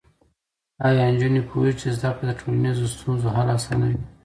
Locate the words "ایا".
0.87-1.03